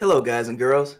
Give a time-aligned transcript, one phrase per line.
[0.00, 0.98] Hello, guys and girls.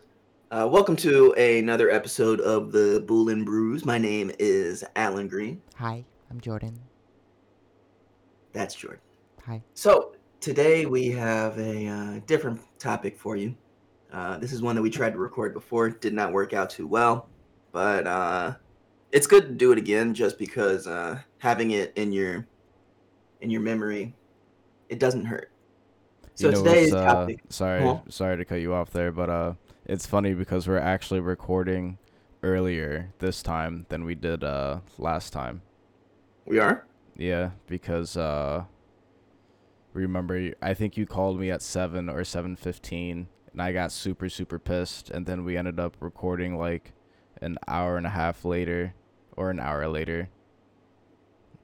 [0.52, 3.84] Uh, welcome to another episode of the Bull and Brews.
[3.84, 5.60] My name is Allen Green.
[5.74, 6.78] Hi, I'm Jordan.
[8.52, 9.00] That's Jordan.
[9.44, 9.60] Hi.
[9.74, 13.56] So today we have a uh, different topic for you.
[14.12, 15.90] Uh, this is one that we tried to record before.
[15.90, 17.28] Did not work out too well,
[17.72, 18.54] but uh,
[19.10, 22.46] it's good to do it again, just because uh, having it in your
[23.40, 24.14] in your memory,
[24.88, 25.50] it doesn't hurt.
[26.34, 27.40] So you know, today's uh, topic.
[27.48, 27.98] sorry, Huh?
[28.08, 29.54] sorry to cut you off there, but uh,
[29.86, 31.98] it's funny because we're actually recording
[32.42, 35.62] earlier this time than we did uh last time.
[36.46, 36.86] We are.
[37.16, 38.64] Yeah, because uh,
[39.92, 44.28] remember, I think you called me at seven or seven fifteen, and I got super
[44.28, 46.92] super pissed, and then we ended up recording like
[47.40, 48.94] an hour and a half later,
[49.36, 50.28] or an hour later.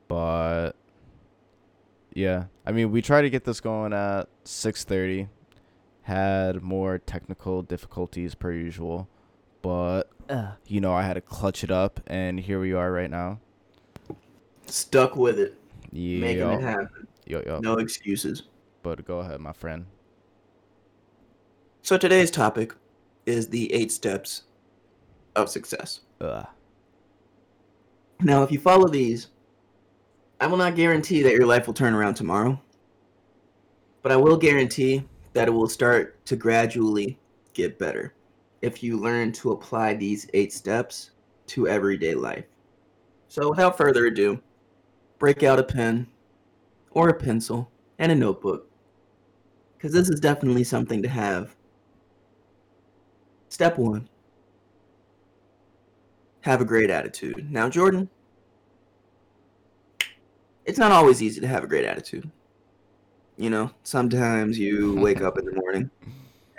[0.08, 0.72] But
[2.14, 5.28] yeah, I mean, we tried to get this going at six thirty.
[6.02, 9.08] Had more technical difficulties per usual,
[9.62, 10.54] but Ugh.
[10.66, 13.38] you know I had to clutch it up, and here we are right now.
[14.66, 15.56] Stuck with it,
[15.92, 17.06] Yeah, making it happen.
[17.26, 17.60] Yo, yo.
[17.60, 18.44] No excuses.
[18.82, 19.86] But go ahead, my friend.
[21.82, 22.74] So today's topic
[23.26, 24.44] is the eight steps
[25.36, 26.00] of success.
[26.20, 26.46] Ugh.
[28.20, 29.28] Now, if you follow these,
[30.40, 32.58] I will not guarantee that your life will turn around tomorrow,
[34.02, 37.18] but I will guarantee that it will start to gradually
[37.52, 38.14] get better
[38.62, 41.10] if you learn to apply these eight steps
[41.48, 42.46] to everyday life.
[43.28, 44.40] So, without further ado,
[45.18, 46.06] break out a pen
[46.92, 48.66] or a pencil and a notebook
[49.76, 51.54] because this is definitely something to have.
[53.50, 54.08] Step one
[56.40, 57.50] have a great attitude.
[57.52, 58.08] Now, Jordan,
[60.70, 62.30] it's not always easy to have a great attitude.
[63.36, 65.90] You know, sometimes you wake up in the morning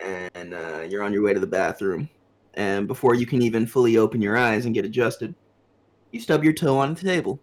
[0.03, 2.09] and uh, you're on your way to the bathroom,
[2.55, 5.33] and before you can even fully open your eyes and get adjusted,
[6.11, 7.39] you stub your toe on the table.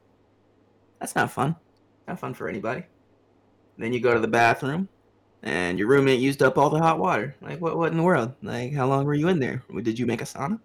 [1.01, 1.57] That's not fun.
[2.07, 2.85] Not fun for anybody.
[3.79, 4.91] Then you go to the bathroom,
[5.43, 7.35] and your roommate used up all the hot water.
[7.41, 7.79] Like, what?
[7.79, 8.35] What in the world?
[8.43, 9.63] Like, how long were you in there?
[9.83, 10.61] Did you make a sauna?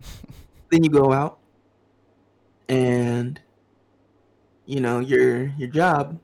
[0.70, 1.40] then you go out
[2.70, 3.38] and
[4.70, 6.18] you know your your job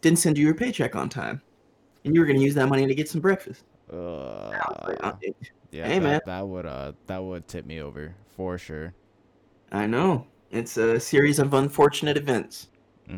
[0.00, 1.42] didn't send you your paycheck on time.
[2.04, 3.64] And you were going to use that money to get some breakfast.
[3.90, 3.98] Like,
[5.02, 5.12] Uh,
[5.70, 6.20] yeah, hey, that, man.
[6.26, 8.94] that would uh that would tip me over for sure.
[9.72, 10.26] i know.
[10.50, 12.68] It's a series of unfortunate events.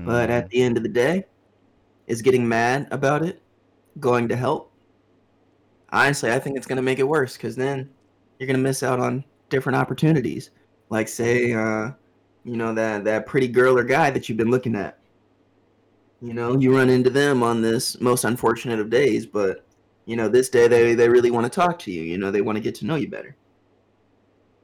[0.05, 0.51] But at Mhm.
[0.51, 1.25] the end of the day
[2.07, 3.43] is getting mad about it
[4.01, 4.73] going to help?
[5.93, 7.91] Honestly i think it's going to make it worse because then
[8.39, 10.51] you're going to miss out on different opportunities.
[10.89, 11.93] Like say uh
[12.45, 14.99] you know that that pretty girl or guy that you've been looking at.
[16.23, 19.65] You know you run into them on this most unfortunate of days but
[20.05, 22.43] you know this day they, they really want to talk to you you know they
[22.43, 23.37] want to get to know you better.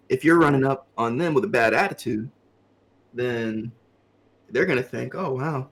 [0.08, 2.30] If you're running up on them with a bad attitude
[3.14, 3.72] then
[4.50, 5.68] they're going to think oh wow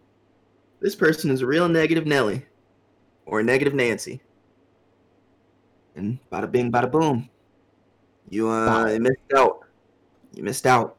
[0.81, 2.45] this person is a real negative nelly
[3.27, 4.21] or a negative nancy.
[5.97, 7.29] And bada bing bada boom
[8.29, 9.61] you uh you missed out.
[10.35, 10.97] You missed out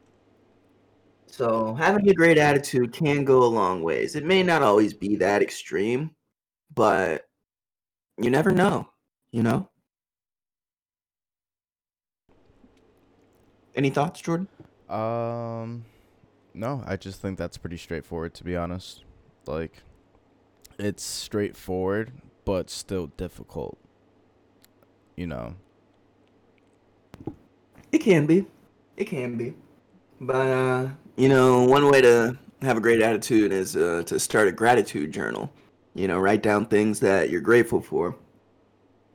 [1.35, 4.16] so having a great attitude can go a long ways.
[4.16, 6.12] It may not always be that extreme,
[6.73, 7.25] but
[8.18, 8.88] you never know,
[9.31, 9.69] you know?
[13.75, 14.47] Any thoughts, Jordan?
[14.88, 15.84] Um,
[16.53, 19.03] no, I just think that's pretty straightforward to be honest.
[19.46, 19.84] Like,
[20.79, 22.13] it's straightforward,
[22.46, 23.78] but still difficult.
[25.17, 25.56] You know.
[27.91, 28.46] It can be.
[28.96, 29.53] It can be.
[30.22, 34.47] But uh, you know, one way to have a great attitude is uh, to start
[34.47, 35.51] a gratitude journal.
[35.93, 38.15] You know, write down things that you're grateful for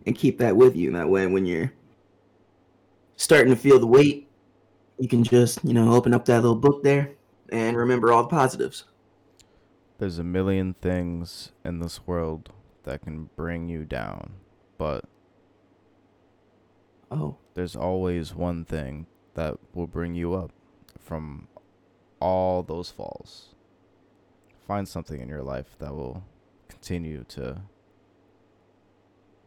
[0.06, 0.90] and keep that with you.
[0.92, 1.72] That way when you're
[3.16, 4.28] starting to feel the weight,
[4.98, 7.10] you can just, you know, open up that little book there
[7.50, 8.84] and remember all the positives.
[9.98, 12.50] There's a million things in this world
[12.84, 14.32] that can bring you down,
[14.78, 15.04] but
[17.10, 20.52] Oh, there's always one thing that will bring you up
[20.98, 21.48] from
[22.20, 23.54] all those falls.
[24.66, 26.22] Find something in your life that will
[26.68, 27.62] continue to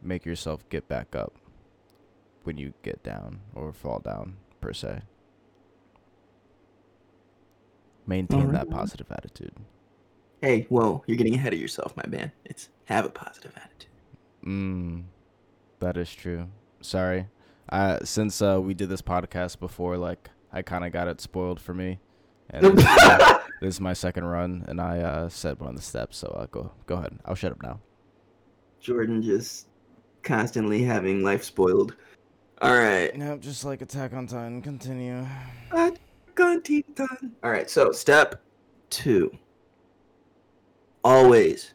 [0.02, 1.32] make yourself get back up
[2.42, 5.00] when you get down or fall down, per se.
[8.06, 9.54] Maintain that positive attitude.
[10.42, 12.30] hey, whoa, you're getting ahead of yourself, my man.
[12.44, 13.90] It's have a positive attitude.
[14.44, 15.04] Mm,
[15.80, 16.48] that is true.
[16.82, 17.28] Sorry.
[17.70, 21.60] Uh, since uh, we did this podcast before, like I kind of got it spoiled
[21.60, 21.98] for me,
[22.50, 22.78] and
[23.60, 26.18] this, is my second run, and I uh, said one of the steps.
[26.18, 27.18] So uh, go go ahead.
[27.24, 27.80] I'll shut up now.
[28.80, 29.68] Jordan just
[30.22, 31.96] constantly having life spoiled.
[32.60, 33.14] All right.
[33.16, 34.62] Nope, just like Attack on Titan.
[34.62, 35.26] Continue.
[35.72, 35.98] Attack
[36.40, 37.32] on Titan.
[37.42, 38.40] All right, so step
[38.90, 39.36] two
[41.04, 41.74] always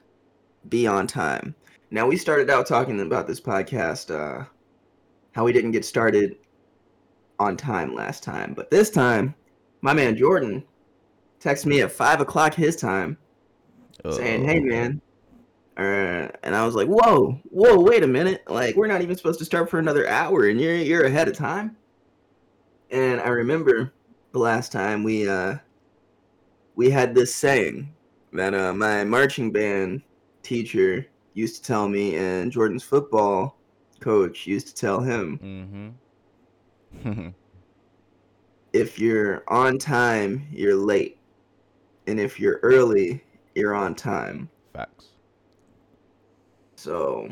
[0.67, 1.55] be on time.
[1.91, 4.45] Now, we started out talking about this podcast, uh,
[5.31, 6.37] how we didn't get started
[7.39, 9.33] on time last time, but this time,
[9.81, 10.63] my man Jordan
[11.39, 13.17] texted me at five o'clock his time
[14.11, 14.65] saying, "Hey, Oh.
[14.65, 15.01] man."
[15.77, 18.43] Uh, and I was like, "Whoa, whoa, wait a minute!
[18.49, 21.35] Like, we're not even supposed to start for another hour, and you're you're ahead of
[21.35, 21.77] time."
[22.91, 23.93] And I remember
[24.33, 25.55] the last time we uh
[26.75, 27.93] we had this saying
[28.33, 30.01] that uh, my marching band
[30.43, 33.57] teacher used to tell me, and Jordan's football
[34.01, 35.95] coach used to tell him:
[37.03, 37.29] Mm-hmm.
[38.73, 41.19] if you're on time, you're late,
[42.07, 43.23] and if you're early,
[43.55, 44.49] you're on time.
[44.73, 45.09] Facts.
[46.75, 47.29] So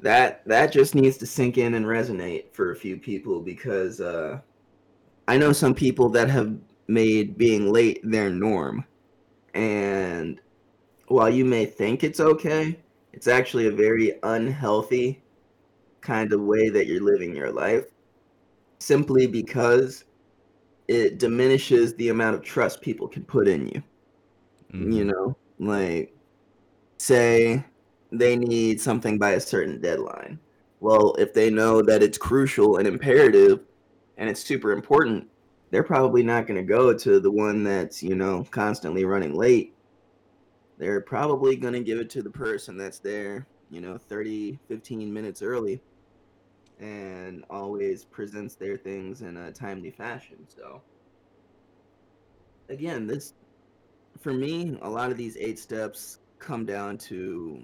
[0.00, 4.40] that that just needs to sink in and resonate for a few people because uh,
[5.28, 6.56] I know some people that have
[6.88, 8.84] made being late their norm,
[9.54, 10.40] and
[11.08, 12.78] while you may think it's okay,
[13.12, 15.22] it's actually a very unhealthy
[16.00, 17.86] kind of way that you're living your life,
[18.78, 20.04] simply because
[20.88, 23.82] it diminishes the amount of trust people can put in you.
[24.72, 24.92] Mhm.
[24.92, 26.12] you know like
[26.98, 27.64] say
[28.10, 30.38] they need something by a certain deadline.
[30.80, 33.60] Well if they know that it's crucial and imperative
[34.16, 35.28] and it's super important
[35.70, 39.74] they're probably not going to go to the one that's you know constantly running late.
[40.78, 45.12] They're probably going to give it to the person that's there you know 30 15
[45.12, 45.80] minutes early
[46.80, 50.82] and always presents their things in a timely fashion so
[52.68, 53.32] again this
[54.20, 57.62] for me, a lot of these eight steps come down to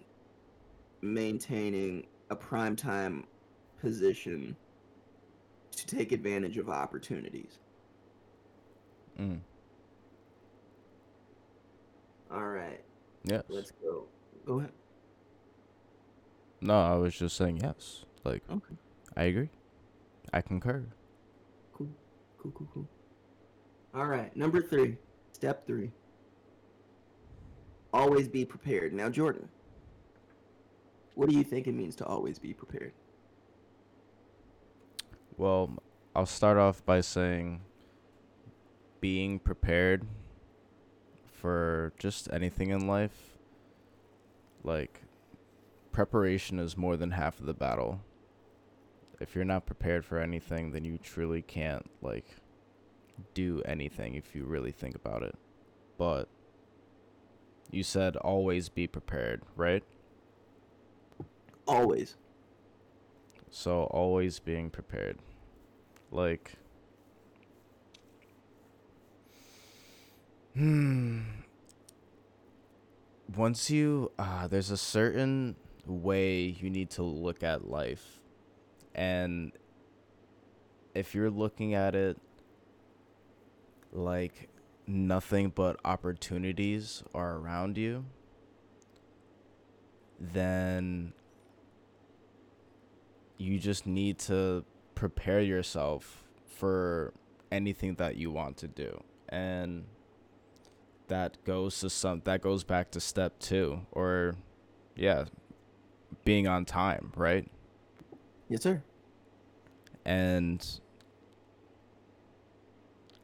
[1.01, 3.27] maintaining a prime time
[3.81, 4.57] position
[5.75, 7.59] to take advantage of opportunities.
[9.19, 9.41] Mm.
[12.31, 12.81] All right,
[13.25, 13.43] Yes.
[13.49, 14.07] let's go.
[14.47, 14.73] Go ahead.
[16.61, 18.05] No, I was just saying yes.
[18.25, 18.77] Like, Okay,
[19.17, 19.49] I agree.
[20.33, 20.85] I concur.
[21.73, 21.89] cool,
[22.39, 22.89] cool, cool, cool.
[23.95, 24.97] All right, number three,
[25.33, 25.91] step three.
[27.93, 28.95] Always be prepared.
[28.95, 29.49] Now, Jordan,
[31.15, 32.93] what do you think it means to always be prepared?
[35.37, 35.77] Well,
[36.17, 37.61] I'll start off by saying
[39.01, 40.07] being prepared
[41.27, 43.37] for just anything in life.
[44.65, 45.03] Like,
[45.91, 48.01] preparation is more than half of the battle.
[49.23, 52.27] If you're not prepared for anything, then you truly can't, like,
[53.35, 55.35] do anything if you really think about it.
[55.97, 56.29] But
[57.71, 59.85] you said always be prepared, right?
[61.67, 62.17] Always.
[63.51, 65.19] So always being prepared.
[66.11, 66.53] Like
[70.55, 71.21] Hmm
[73.37, 78.21] once you uh there's a certain way you need to look at life.
[78.95, 79.53] And
[80.95, 82.19] if you're looking at it
[83.93, 84.49] like
[84.87, 88.05] nothing but opportunities are around you,
[90.21, 91.13] then
[93.39, 97.13] you just need to prepare yourself for
[97.51, 99.03] anything that you want to do.
[99.29, 99.85] And
[101.09, 104.35] that goes to some that goes back to step 2 or
[104.97, 105.25] yeah
[106.25, 107.51] being on time right
[108.53, 108.83] Yes, sir.
[110.05, 110.81] and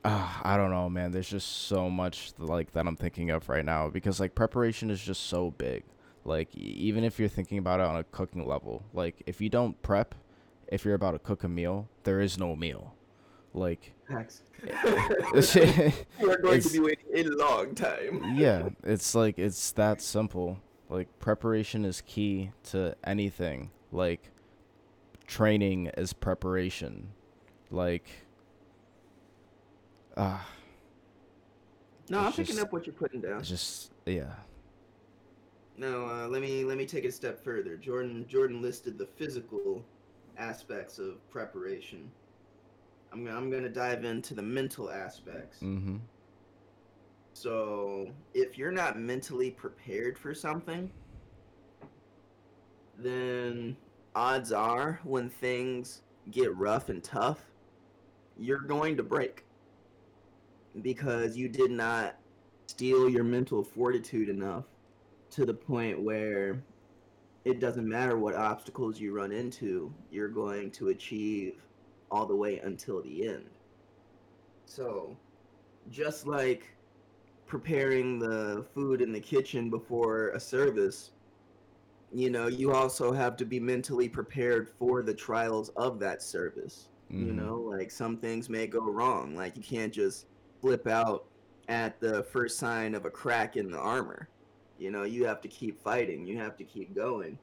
[0.04, 1.10] uh, I don't know, man.
[1.12, 5.02] There's just so much like that I'm thinking of right now because like preparation is
[5.02, 5.84] just so big.
[6.24, 9.80] Like even if you're thinking about it on a cooking level, like if you don't
[9.82, 10.14] prep,
[10.68, 12.94] if you're about to cook a meal, there is no meal.
[13.52, 14.44] Like Facts.
[14.66, 18.34] yeah, you are going to be waiting a long time.
[18.34, 20.58] Yeah, it's like it's that simple.
[20.88, 23.70] Like preparation is key to anything.
[23.92, 24.30] Like
[25.28, 27.10] training as preparation.
[27.70, 28.08] Like
[30.16, 30.44] ah
[32.08, 33.38] No, I'm picking just- up what you're putting down.
[33.38, 34.32] It's just yeah.
[35.76, 37.76] No, uh, let me let me take it a step further.
[37.76, 39.84] Jordan Jordan listed the physical
[40.36, 42.10] aspects of preparation.
[43.12, 45.58] I'm gonna, I'm gonna dive into the mental aspects.
[45.60, 45.96] Mm-hmm.
[47.34, 50.90] So if you're not mentally prepared for something,
[52.98, 53.76] then
[54.18, 57.38] odds are when things get rough and tough,
[58.36, 59.44] you're going to break
[60.82, 62.16] because you did not
[62.66, 64.64] steal your mental fortitude enough
[65.30, 66.60] to the point where
[67.44, 71.62] it doesn't matter what obstacles you run into, you're going to achieve
[72.10, 73.44] all the way until the end.
[74.66, 75.16] So,
[75.90, 76.66] just like
[77.46, 81.12] preparing the food in the kitchen before a service,
[82.12, 86.88] you know, you also have to be mentally prepared for the trials of that service.
[87.12, 87.26] Mm-hmm.
[87.26, 89.34] You know, like some things may go wrong.
[89.34, 90.26] Like you can't just
[90.60, 91.26] flip out
[91.68, 94.28] at the first sign of a crack in the armor.
[94.78, 97.38] You know, you have to keep fighting, you have to keep going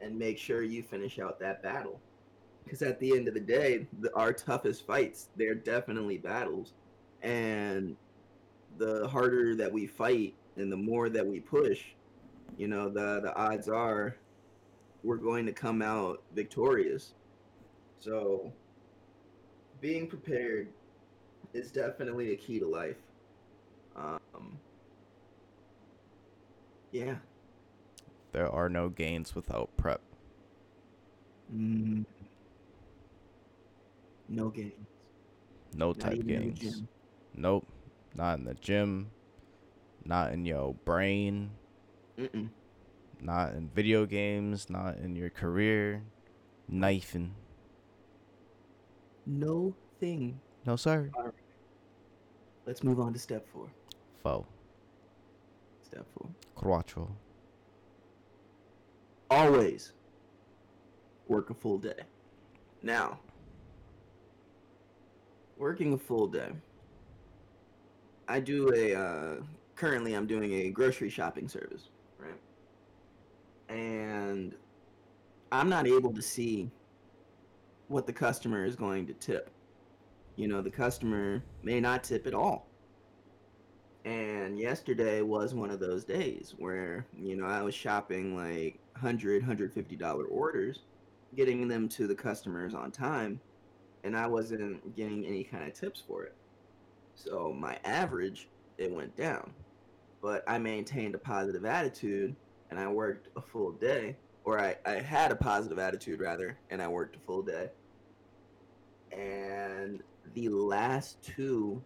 [0.00, 2.00] and make sure you finish out that battle.
[2.64, 6.74] Because at the end of the day, the, our toughest fights, they're definitely battles.
[7.22, 7.96] And
[8.76, 11.82] the harder that we fight and the more that we push,
[12.56, 14.16] you know, the, the odds are
[15.02, 17.14] we're going to come out victorious.
[18.00, 18.52] So
[19.80, 20.68] being prepared
[21.52, 22.96] is definitely a key to life.
[23.96, 24.58] Um,
[26.92, 27.16] yeah.
[28.32, 30.00] There are no gains without prep.
[31.54, 32.04] Mm,
[34.28, 34.72] no gains.
[35.74, 36.82] No type gains.
[37.34, 37.66] Nope.
[38.14, 39.10] Not in the gym.
[40.04, 41.50] Not in your brain.
[42.18, 42.48] Mm-mm.
[43.20, 44.68] Not in video games.
[44.68, 46.02] Not in your career.
[46.68, 47.34] Knifing.
[49.26, 50.40] No thing.
[50.66, 51.10] No, sir.
[51.16, 51.32] Right.
[52.66, 53.68] Let's move on to step four.
[54.22, 54.44] Four.
[55.82, 56.28] Step four.
[56.54, 57.10] Quattro.
[59.30, 59.92] Always
[61.28, 62.00] work a full day.
[62.82, 63.18] Now,
[65.58, 66.50] working a full day
[68.28, 69.34] I do a uh,
[69.74, 73.76] currently I'm doing a grocery shopping service, right?
[73.76, 74.54] And
[75.52, 76.70] I'm not able to see
[77.88, 79.50] what the customer is going to tip.
[80.36, 82.66] You know, the customer may not tip at all.
[84.04, 89.42] And yesterday was one of those days where, you know, I was shopping like 100,
[89.42, 90.80] 150 dollar orders,
[91.36, 93.40] getting them to the customers on time,
[94.04, 96.34] and I wasn't getting any kind of tips for it.
[97.14, 98.48] So my average,
[98.78, 99.52] it went down.
[100.20, 102.34] But I maintained a positive attitude
[102.70, 104.16] and I worked a full day.
[104.44, 107.68] Or I, I had a positive attitude rather, and I worked a full day.
[109.12, 110.02] And
[110.34, 111.82] the last two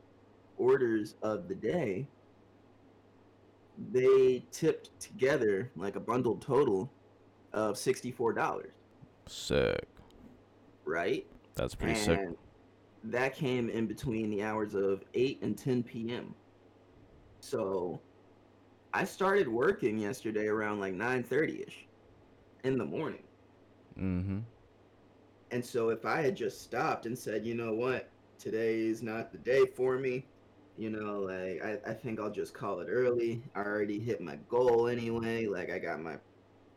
[0.59, 2.07] orders of the day,
[3.91, 6.93] they tipped together like a bundled total
[7.53, 8.67] of $64.
[9.27, 9.89] Sick.
[10.85, 11.27] Right?
[11.57, 12.39] That's pretty and sick
[13.05, 16.35] that came in between the hours of 8 and 10 p.m.
[17.41, 18.01] So
[18.95, 21.87] I started working yesterday around like 9:30ish
[22.65, 23.23] in the morning.
[23.99, 24.41] Mm-hmm.
[25.51, 28.09] And so if I had just stopped and said, "You know what?
[28.39, 30.27] Today is not the day for me."
[30.77, 33.43] You know, like I, I think I'll just call it early.
[33.55, 35.47] I already hit my goal anyway.
[35.47, 36.17] Like I got my,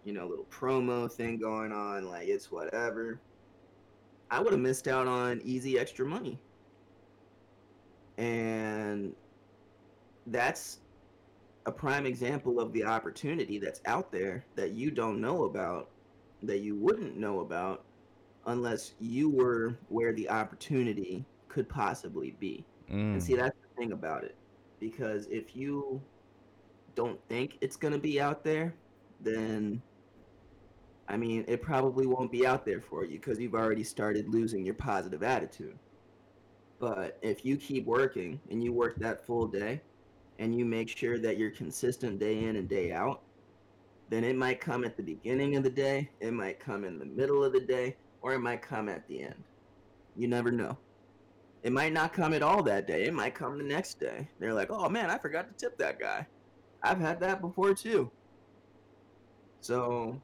[0.04, 2.10] you know, little promo thing going on.
[2.10, 3.20] Like it's whatever.
[4.32, 6.40] I would have missed out on easy extra money.
[8.18, 9.14] And
[10.28, 10.80] that's
[11.66, 15.90] a prime example of the opportunity that's out there that you don't know about,
[16.44, 17.84] that you wouldn't know about
[18.46, 22.64] unless you were where the opportunity could possibly be.
[22.90, 23.14] Mm.
[23.14, 23.38] And see, mm.
[23.38, 24.36] that's the thing about it.
[24.80, 26.02] Because if you
[26.94, 28.74] don't think it's going to be out there,
[29.22, 29.82] then
[31.08, 34.66] I mean, it probably won't be out there for you because you've already started losing
[34.66, 35.78] your positive attitude.
[36.80, 39.82] But if you keep working and you work that full day
[40.40, 43.22] and you make sure that you're consistent day in and day out,
[44.10, 47.06] then it might come at the beginning of the day, it might come in the
[47.06, 49.44] middle of the day, or it might come at the end.
[50.16, 50.78] You never know.
[51.64, 54.28] It might not come at all that day, it might come the next day.
[54.40, 56.28] They're like, oh man, I forgot to tip that guy.
[56.84, 58.12] I've had that before too.
[59.62, 60.22] So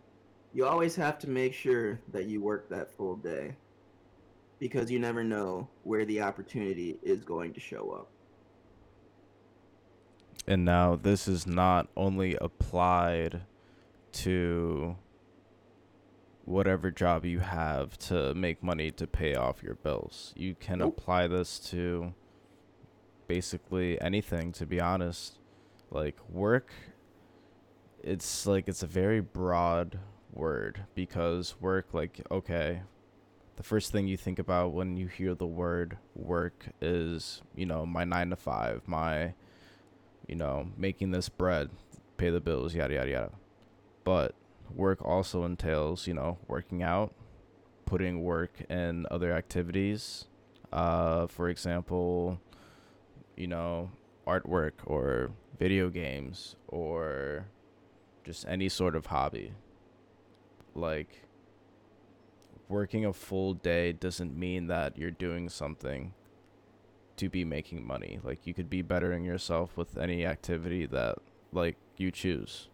[0.53, 3.56] you always have to make sure that you work that full day
[4.60, 8.10] because you never know where the opportunity is going to show up.
[10.48, 13.41] And now this is not only applied
[14.13, 14.95] to
[16.45, 20.33] whatever job you have to make money to pay off your bills.
[20.36, 22.13] You can apply this to
[23.27, 25.38] basically anything to be honest.
[25.91, 26.71] Like work
[28.03, 30.00] it's like it's a very broad
[30.33, 32.81] word because work like okay
[33.57, 37.86] the first thing you think about when you hear the word work is you know
[37.86, 39.33] my 9 to 5 my
[40.31, 41.69] you know making this bread
[42.17, 43.31] pay the bills yada yada yada.
[44.03, 44.33] But
[44.73, 47.13] work also entails you know working out
[47.85, 50.25] putting work in other activities
[50.71, 52.39] uh for example
[53.35, 53.91] you know
[54.25, 57.45] artwork or video games or
[58.23, 59.51] just any sort of hobby.
[60.73, 61.23] Like
[62.69, 66.13] working a full day doesn't mean that you're doing something
[67.21, 68.19] to be making money.
[68.23, 71.19] Like you could be bettering yourself with any activity that
[71.53, 72.67] like you choose.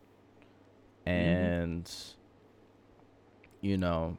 [1.06, 1.10] Mm-hmm.
[1.10, 1.92] And
[3.60, 4.18] you know,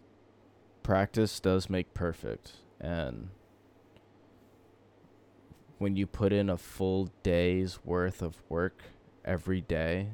[0.82, 3.30] practice does make perfect and
[5.78, 8.82] when you put in a full day's worth of work
[9.24, 10.10] every day,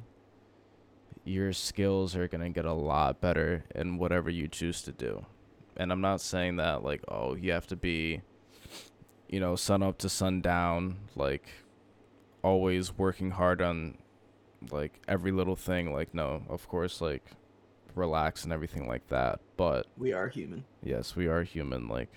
[1.25, 5.25] your skills are going to get a lot better in whatever you choose to do.
[5.77, 8.21] And I'm not saying that like, oh, you have to be
[9.29, 11.49] you know, sun up to sundown, like
[12.43, 13.99] always working hard on
[14.71, 15.93] like every little thing.
[15.93, 17.25] Like, no, of course, like
[17.95, 19.41] relax and everything like that.
[19.57, 20.65] But we are human.
[20.83, 21.89] Yes, we are human.
[21.89, 22.09] Like,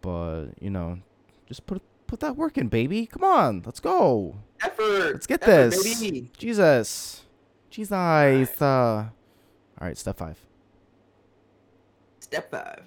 [0.00, 0.98] but you know,
[1.46, 3.06] just put put that work in, baby.
[3.06, 4.36] Come on, let's go.
[4.62, 5.12] Effort.
[5.12, 6.00] Let's get Effort, this.
[6.00, 6.30] baby.
[6.38, 7.22] Jesus.
[7.70, 7.92] Jesus.
[8.62, 8.64] Uh,
[9.78, 10.38] all right, step five.
[12.20, 12.82] Step five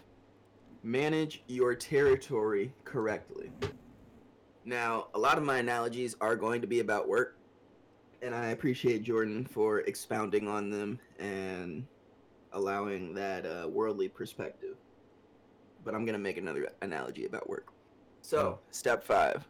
[0.83, 3.51] manage your territory correctly.
[4.65, 7.37] Now, a lot of my analogies are going to be about work,
[8.21, 11.85] and I appreciate Jordan for expounding on them and
[12.53, 14.75] allowing that uh, worldly perspective.
[15.83, 17.71] But I'm going to make another analogy about work.
[18.21, 18.59] So, oh.
[18.69, 19.47] step five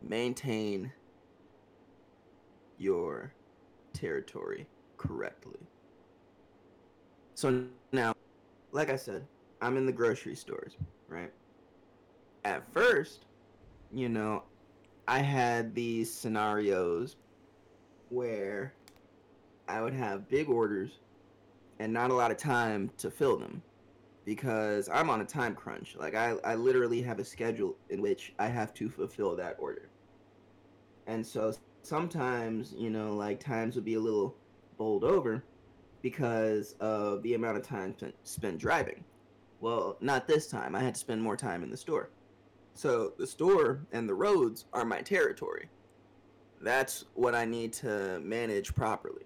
[0.00, 0.92] maintain
[2.78, 3.34] your
[3.92, 4.66] territory
[4.96, 5.58] correctly.
[7.34, 8.14] So, now,
[8.72, 9.26] like I said,
[9.60, 10.76] I'm in the grocery stores,
[11.08, 11.32] right?
[12.44, 13.26] At first,
[13.92, 14.44] you know,
[15.06, 17.16] I had these scenarios
[18.10, 18.74] where
[19.68, 21.00] I would have big orders
[21.78, 23.62] and not a lot of time to fill them
[24.24, 25.96] because I'm on a time crunch.
[25.98, 29.88] Like I, I literally have a schedule in which I have to fulfill that order.
[31.06, 34.36] And so sometimes, you know, like times would be a little
[34.76, 35.42] bowled over
[36.02, 39.02] because of the amount of time spent driving.
[39.60, 40.74] Well, not this time.
[40.74, 42.10] I had to spend more time in the store.
[42.74, 45.68] So the store and the roads are my territory.
[46.60, 49.24] That's what I need to manage properly.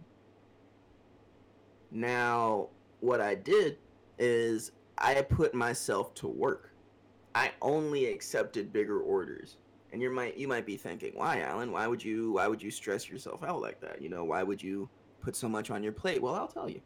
[1.91, 2.69] Now,
[3.01, 3.79] what I did
[4.19, 6.73] is I put myself to work.
[7.35, 9.59] I only accepted bigger orders.
[9.93, 11.71] And you might you might be thinking, "Why, Allen?
[11.71, 14.01] Why would you why would you stress yourself out like that?
[14.01, 14.89] You know, why would you
[15.21, 16.81] put so much on your plate?" Well, I'll tell you.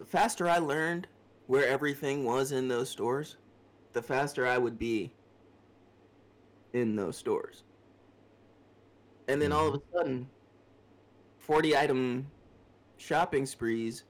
[0.11, 1.07] faster I learned
[1.47, 3.37] where everything was in those stores,
[3.93, 5.11] the faster I would be
[6.73, 7.63] in those stores.
[9.29, 9.97] And then all of a mm-hmm.
[9.97, 10.29] sudden,
[11.39, 12.27] 40 item
[12.97, 14.03] shopping sprees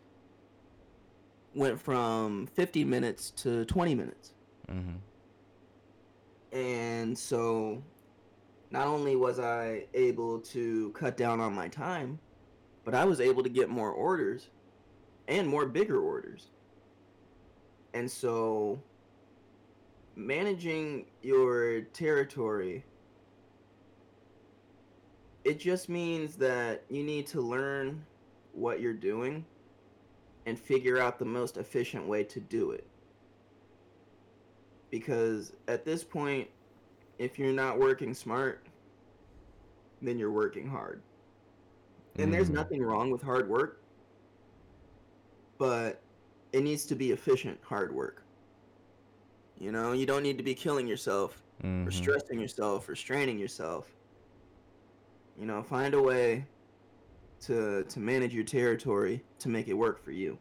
[1.53, 4.33] went from 50 minutes to 20 minutes.
[4.71, 6.57] Mm-hmm.
[6.57, 7.83] And so
[8.71, 12.17] not only was I able to cut down on my time,
[12.85, 14.49] but I was able to get more orders
[15.31, 16.49] and more bigger orders.
[17.93, 18.79] And so
[20.15, 22.83] managing your territory
[25.43, 28.05] it just means that you need to learn
[28.53, 29.43] what you're doing
[30.45, 32.85] and figure out the most efficient way to do it.
[34.91, 36.47] Because at this point,
[37.17, 38.67] if you're not working smart,
[40.01, 41.01] then you're working hard.
[42.17, 42.31] And mm.
[42.33, 43.80] there's nothing wrong with hard work
[45.61, 46.01] but
[46.53, 48.23] it needs to be efficient hard work.
[49.59, 51.87] You know, you don't need to be killing yourself mm-hmm.
[51.87, 53.87] or stressing yourself or straining yourself.
[55.39, 56.45] You know, find a way
[57.41, 60.39] to to manage your territory to make it work for you.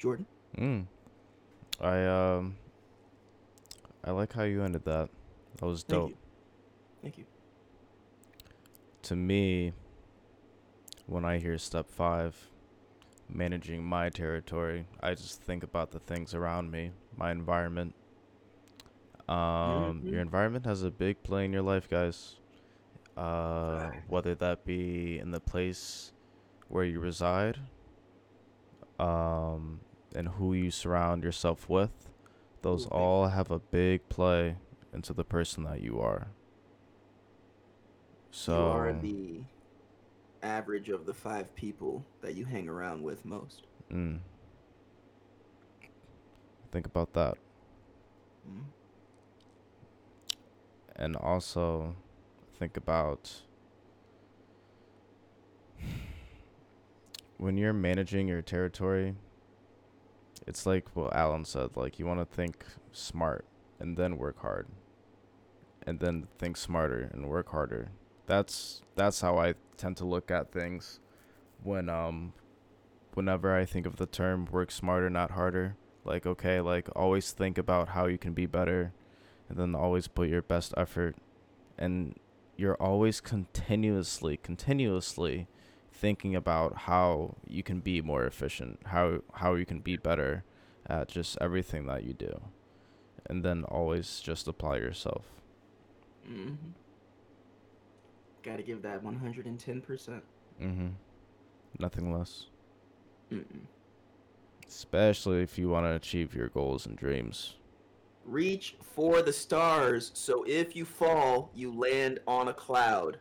[0.00, 0.26] Jordan?
[0.58, 0.86] Mm.
[1.80, 2.56] I um
[4.02, 5.08] I like how you ended that.
[5.58, 6.10] That was dope.
[6.10, 6.16] Thank you.
[7.02, 7.24] Thank you.
[9.02, 9.72] To me,
[11.10, 12.36] when I hear step five,
[13.28, 17.94] managing my territory, I just think about the things around me, my environment.
[19.28, 20.08] Um, mm-hmm.
[20.08, 22.36] Your environment has a big play in your life, guys.
[23.16, 26.12] Uh, whether that be in the place
[26.68, 27.58] where you reside,
[29.00, 29.80] um,
[30.14, 32.08] and who you surround yourself with,
[32.62, 34.56] those Ooh, all have a big play
[34.94, 36.28] into the person that you are.
[38.30, 39.40] So you are the
[40.42, 43.66] average of the five people that you hang around with most.
[43.92, 44.20] Mm.
[46.72, 47.36] Think about that.
[48.48, 48.64] Mm.
[50.96, 51.96] And also
[52.58, 53.42] think about
[57.38, 59.14] when you're managing your territory,
[60.46, 63.44] it's like what Allen said, like you want to think smart
[63.78, 64.66] and then work hard.
[65.86, 67.90] and then think smarter and work harder.
[68.26, 71.00] That's that's how I tend to look at things
[71.62, 72.32] when um
[73.14, 75.76] whenever I think of the term work smarter not harder.
[76.04, 78.92] Like okay, like always think about how you can be better
[79.48, 81.16] and then always put your best effort
[81.78, 82.18] and
[82.56, 85.48] you're always continuously continuously
[85.92, 90.44] thinking about how you can be more efficient, how how you can be better
[90.86, 92.40] at just everything that you do.
[93.28, 95.24] And then always just apply yourself.
[96.28, 96.70] Mm-hmm.
[98.42, 100.22] Got to give that 110%.
[100.60, 100.92] Mhm.
[101.78, 102.46] Nothing less.
[103.30, 103.44] Mm-mm.
[104.66, 107.56] Especially if you want to achieve your goals and dreams.
[108.24, 113.18] Reach for the stars, so if you fall, you land on a cloud.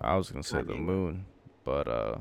[0.00, 0.80] I was going to say the Kanye.
[0.80, 1.26] moon,
[1.64, 2.18] but uh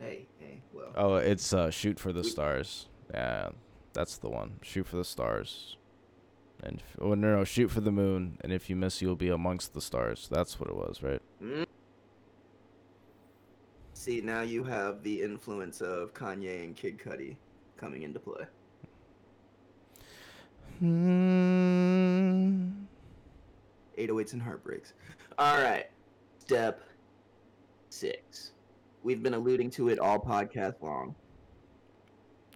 [0.00, 0.92] Hey, hey, well.
[0.96, 2.88] oh, it's uh shoot for the stars.
[3.12, 3.50] Yeah,
[3.92, 4.58] that's the one.
[4.62, 5.76] Shoot for the stars.
[6.64, 9.28] And if, oh no, no, shoot for the moon and if you miss you'll be
[9.28, 10.28] amongst the stars.
[10.30, 11.20] That's what it was, right?
[11.42, 11.66] Mm.
[13.92, 17.36] See, now you have the influence of Kanye and Kid Cudi
[17.76, 18.44] coming into play.
[20.80, 22.70] Hmm.
[23.98, 24.94] 808s and heartbreaks.
[25.38, 25.86] All right.
[26.38, 26.80] Step
[27.90, 28.52] six.
[29.02, 31.14] We've been alluding to it all podcast long.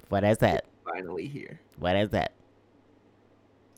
[0.09, 0.65] What is that?
[0.85, 1.61] Finally here.
[1.79, 2.33] What is that?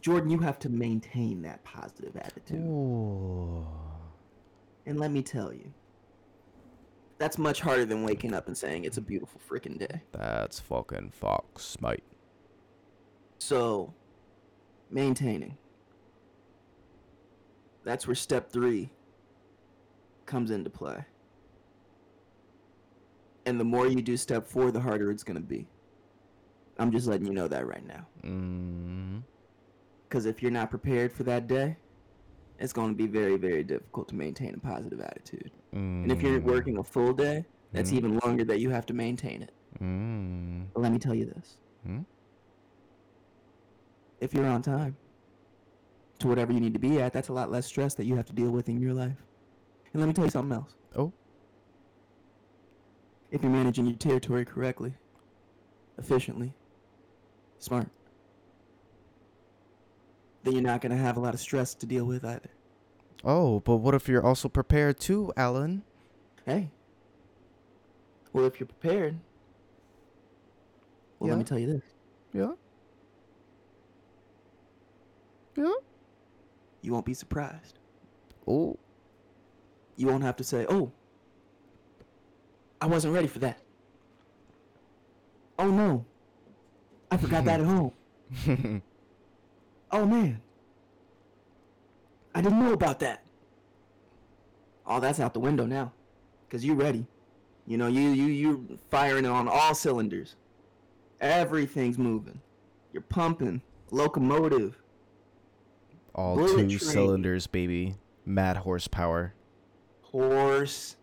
[0.01, 2.61] Jordan, you have to maintain that positive attitude.
[2.61, 3.67] Ooh.
[4.87, 5.73] And let me tell you,
[7.19, 10.03] that's much harder than waking up and saying it's a beautiful freaking day.
[10.13, 12.03] That's fucking fox, mate.
[13.39, 13.93] So,
[14.91, 15.59] maintaining.
[17.85, 18.91] That's where step three
[20.25, 21.05] comes into play.
[23.47, 25.67] And the more you do step four, the harder it's going to be.
[26.79, 28.07] I'm just letting you know that right now.
[28.25, 29.23] Mm.
[30.11, 31.77] Because if you're not prepared for that day,
[32.59, 35.53] it's going to be very, very difficult to maintain a positive attitude.
[35.73, 37.95] And if you're working a full day, that's Mm.
[37.95, 39.53] even longer that you have to maintain it.
[39.81, 40.67] Mm.
[40.75, 42.01] But let me tell you this Hmm?
[44.21, 44.97] if you're on time
[46.19, 48.27] to whatever you need to be at, that's a lot less stress that you have
[48.27, 49.25] to deal with in your life.
[49.93, 50.75] And let me tell you something else.
[50.97, 51.13] Oh.
[53.31, 54.95] If you're managing your territory correctly,
[55.99, 56.53] efficiently,
[57.59, 57.89] smart,
[60.43, 62.51] then you're not going to have a lot of stress to deal with either.
[63.25, 65.83] Oh, but what if you're also prepared too, Allen?
[66.47, 66.71] Hey.
[68.33, 69.19] Well, if you're prepared,
[71.19, 71.83] well, let me tell you this.
[72.33, 72.53] Yeah.
[75.57, 75.73] Yeah.
[76.83, 77.79] You won't be surprised.
[78.47, 78.79] Oh.
[79.97, 80.93] You won't have to say, oh,
[82.81, 83.61] I wasn't ready for that.
[85.59, 86.07] Oh no,
[87.11, 87.93] I forgot that at home.
[89.93, 90.41] Oh man,
[92.35, 93.25] I didn't know about that.
[94.87, 95.93] All that's out the window now,
[96.49, 97.07] cause you ready.
[97.67, 100.37] You know, you you you're firing on all cylinders.
[101.21, 102.41] Everything's moving.
[102.93, 103.63] You're pumping.
[103.91, 104.77] Locomotive.
[106.15, 106.79] All two train.
[106.79, 107.97] cylinders, baby.
[108.25, 109.35] Mad horsepower.
[110.03, 110.97] Horse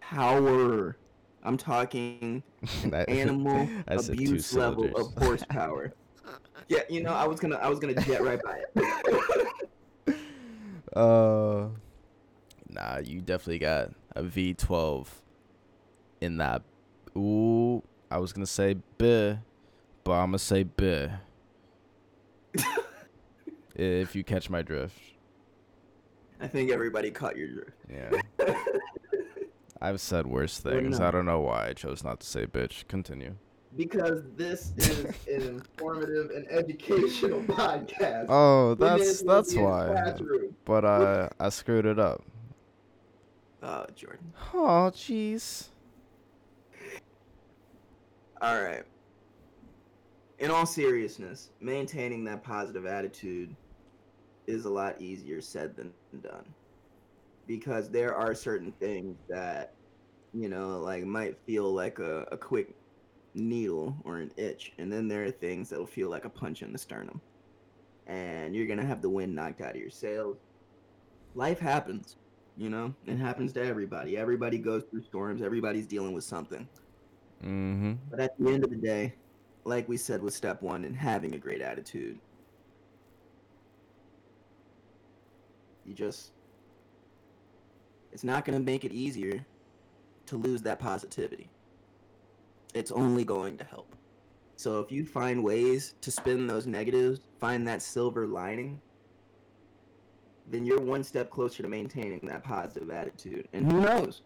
[0.00, 0.96] power.
[1.42, 2.42] I'm talking
[3.08, 5.94] animal I abuse level of horsepower.
[6.68, 9.46] yeah, you know, I was gonna I was gonna jet right by it.
[10.96, 11.68] Uh,
[12.70, 15.06] nah, you definitely got a V12
[16.22, 16.62] in that.
[17.14, 19.36] Ooh, I was gonna say B,
[20.04, 21.08] but I'm gonna say B.
[23.74, 24.98] if you catch my drift.
[26.40, 27.72] I think everybody caught your drift.
[27.90, 28.20] Yeah.
[29.80, 30.98] I've said worse things.
[30.98, 32.88] I don't know why I chose not to say bitch.
[32.88, 33.34] Continue.
[33.76, 38.26] Because this is an informative and educational podcast.
[38.28, 39.86] Oh, that's that's be in a why.
[39.86, 40.56] classroom.
[40.64, 42.24] But I I screwed it up.
[43.62, 44.32] Oh, Jordan.
[44.54, 45.68] Oh, jeez.
[48.40, 48.84] All right.
[50.38, 53.56] In all seriousness, maintaining that positive attitude
[54.46, 56.44] is a lot easier said than done.
[57.46, 59.72] Because there are certain things that,
[60.32, 62.75] you know, like might feel like a, a quick
[63.36, 64.72] needle or an itch.
[64.78, 67.20] And then there are things that'll feel like a punch in the sternum.
[68.06, 70.38] And you're to have the wind knocked out of your sails.
[71.34, 72.16] Life happens,
[72.56, 72.94] you know?
[73.06, 74.16] It happens to everybody.
[74.16, 76.68] Everybody goes through storms, everybody's dealing with something.
[77.44, 77.94] Mm-hmm.
[78.10, 79.14] But at the end of the day,
[79.64, 82.18] like we said with step one and having a great attitude,
[85.84, 86.32] you just,
[88.12, 89.44] it's not to make it easier
[90.26, 91.50] to lose that positivity.
[92.76, 93.96] It's only going to help.
[94.56, 98.82] So if you find ways to spin those negatives, find that silver lining,
[100.46, 103.48] then you're one step closer to maintaining that positive attitude.
[103.54, 104.20] And who knows?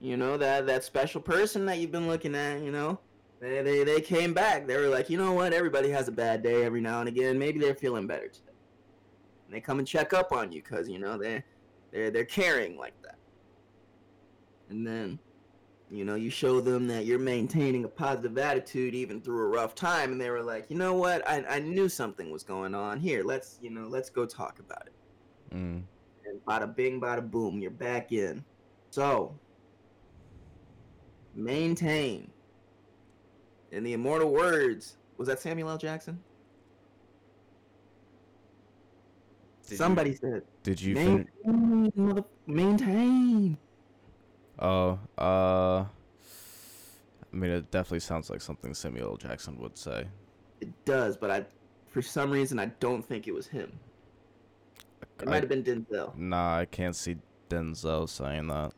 [0.00, 2.62] You know that that special person that you've been looking at.
[2.62, 3.00] You know,
[3.38, 4.66] they they they came back.
[4.66, 5.52] They were like, you know what?
[5.52, 7.38] Everybody has a bad day every now and again.
[7.38, 8.52] Maybe they're feeling better today.
[9.46, 11.42] And they come and check up on you because you know they
[11.90, 13.18] they're they're caring like that.
[14.70, 15.18] And then
[15.90, 19.74] you know, you show them that you're maintaining a positive attitude even through a rough
[19.74, 23.00] time, and they were like, you know what, I, I knew something was going on.
[23.00, 25.54] Here, let's you know, let's go talk about it.
[25.54, 25.82] Mm.
[26.26, 28.44] And bada bing, bada boom, you're back in.
[28.90, 29.34] So,
[31.34, 32.30] maintain.
[33.72, 35.78] In the immortal words, was that Samuel L.
[35.78, 36.18] Jackson?
[39.62, 43.58] Did you- Somebody said, Did you fin- maintain, mother- maintain.
[44.58, 45.84] Oh, uh.
[47.32, 50.06] I mean, it definitely sounds like something Samuel Jackson would say.
[50.60, 51.44] It does, but I,
[51.86, 53.78] for some reason, I don't think it was him.
[55.02, 56.16] It I- might have been Denzel.
[56.16, 57.16] Nah, I can't see
[57.50, 58.72] Denzel saying that.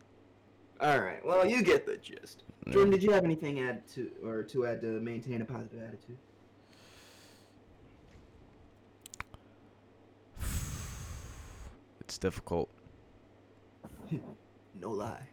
[0.80, 1.24] All right.
[1.24, 2.44] Well, you get the gist.
[2.66, 2.72] Yeah.
[2.72, 6.16] Jordan, did you have anything add to or to add to maintain a positive attitude?
[12.00, 12.68] It's difficult,
[14.80, 15.28] No lie.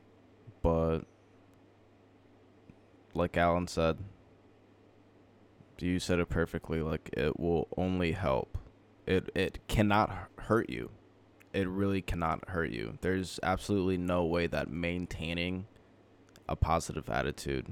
[0.68, 1.06] But
[3.14, 4.00] like Allen said,
[5.80, 6.82] you said it perfectly.
[6.82, 8.58] Like it will only help.
[9.06, 10.90] It it cannot hurt you.
[11.54, 12.98] It really cannot hurt you.
[13.00, 15.68] There's absolutely no way that maintaining
[16.50, 17.68] a positive attitude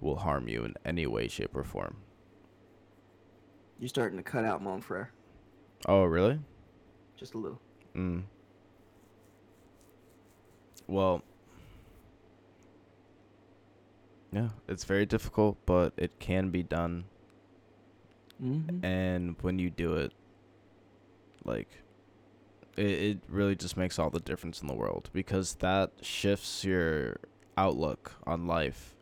[0.00, 1.98] will harm you in any way, shape, or form.
[3.78, 5.12] You're starting to cut out Mon Frere
[5.86, 6.40] Oh, really?
[7.16, 7.60] just a little.
[7.94, 8.24] Mm.
[10.88, 11.22] Well,
[14.32, 17.04] yeah, it's very difficult, but it can be done.
[18.42, 18.84] Mm-hmm.
[18.84, 20.12] And when you do it,
[21.44, 21.68] like,
[22.76, 27.16] it, it really just makes all the difference in the world because that shifts your
[27.56, 28.94] outlook on life.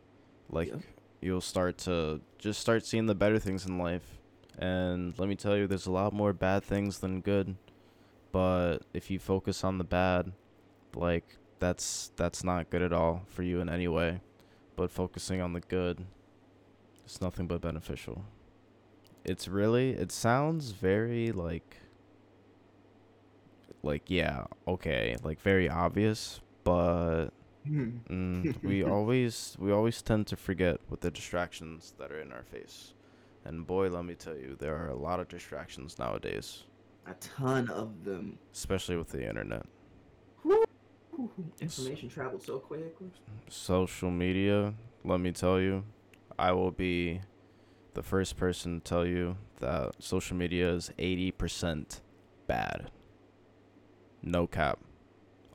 [0.49, 0.75] Like, Yeah.
[1.21, 4.19] you'll start to just start seeing the better things in life.
[4.59, 7.55] And let me tell you, there's a lot more bad things than good.
[8.31, 10.33] But if you focus on the bad,
[10.93, 14.19] like, that's that's not good at all for you in any way.
[14.75, 16.05] But focusing on the good
[17.05, 18.25] is nothing but beneficial.
[19.23, 21.77] It's really it sounds very like
[23.83, 27.29] like yeah, okay, like very obvious, but
[27.67, 32.43] mm, we always we always tend to forget with the distractions that are in our
[32.43, 32.93] face.
[33.43, 36.63] And boy, let me tell you, there are a lot of distractions nowadays,
[37.07, 38.37] a ton of them.
[38.53, 39.65] especially with the internet.
[41.59, 43.07] Information travels so quickly.
[43.49, 45.83] social media, let me tell you,
[46.37, 47.21] I will be
[47.93, 52.01] the first person to tell you that social media is 80%
[52.47, 52.91] bad.
[54.21, 54.79] No cap.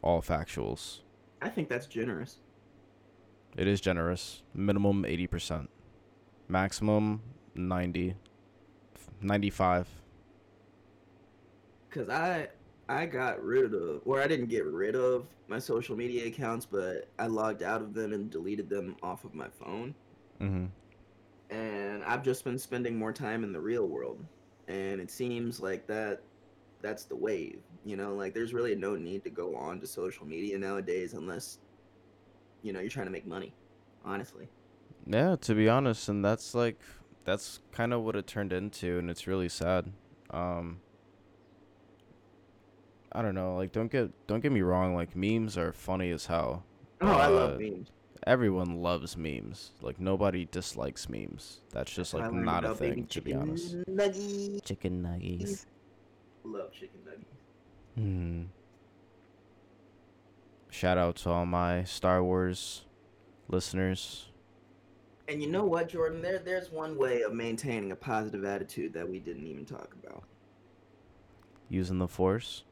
[0.03, 1.01] All factuals.
[1.41, 2.39] I think that's generous.
[3.57, 4.43] It is generous.
[4.55, 5.69] Minimum 80%.
[6.49, 7.23] Maximum
[7.55, 8.15] 90.
[9.23, 9.89] 95.
[11.91, 12.49] Cause I
[12.89, 17.09] I got rid of, or I didn't get rid of my social media accounts, but
[17.19, 19.95] I logged out of them and deleted them off of my phone.
[20.41, 20.69] Mhm.
[21.49, 24.25] and I've just been spending more time in the real world.
[24.69, 26.23] And it seems like that
[26.83, 27.61] that's the wave.
[27.85, 31.59] You know, like there's really no need to go on to social media nowadays unless
[32.63, 33.55] you know, you're trying to make money,
[34.05, 34.49] honestly.
[35.07, 36.81] Yeah, to be honest, and that's like
[37.25, 39.93] that's kind of what it turned into and it's really sad.
[40.31, 40.81] Um
[43.13, 46.27] I don't know, like don't get don't get me wrong, like memes are funny as
[46.27, 46.65] hell.
[47.01, 47.91] Oh, I love Uh, memes.
[48.27, 49.71] Everyone loves memes.
[49.81, 51.61] Like nobody dislikes memes.
[51.71, 53.77] That's just like not a thing to be chicken honest.
[53.87, 54.61] Nuggets.
[54.65, 55.67] Chicken nuggies.
[56.45, 57.33] Love chicken nuggets.
[57.95, 58.43] Hmm.
[60.71, 62.85] Shout out to all my Star Wars
[63.49, 64.27] listeners.
[65.29, 66.21] And you know what, Jordan?
[66.23, 70.23] There, there's one way of maintaining a positive attitude that we didn't even talk about.
[71.69, 72.63] Using the Force.